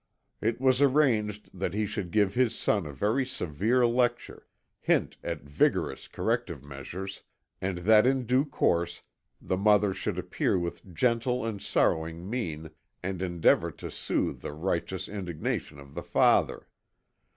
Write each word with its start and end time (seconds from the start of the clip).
It 0.41 0.59
was 0.59 0.81
arranged 0.81 1.51
that 1.53 1.75
he 1.75 1.85
should 1.85 2.09
give 2.09 2.33
his 2.33 2.57
son 2.57 2.87
a 2.87 2.91
very 2.91 3.23
severe 3.23 3.85
lecture, 3.85 4.47
hint 4.79 5.15
at 5.23 5.41
vigorous 5.43 6.07
corrective 6.07 6.63
measures, 6.63 7.21
and 7.61 7.77
that 7.85 8.07
in 8.07 8.25
due 8.25 8.43
course 8.43 9.03
the 9.39 9.57
mother 9.57 9.93
should 9.93 10.17
appear 10.17 10.57
with 10.57 10.91
gentle 10.95 11.45
and 11.45 11.61
sorrowing 11.61 12.27
mien 12.27 12.71
and 13.03 13.21
endeavour 13.21 13.69
to 13.73 13.91
soothe 13.91 14.41
the 14.41 14.53
righteous 14.53 15.07
indignation 15.07 15.79
of 15.79 15.93
the 15.93 16.01
father. 16.01 16.67